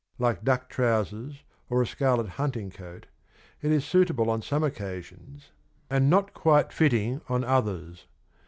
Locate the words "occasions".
4.63-5.51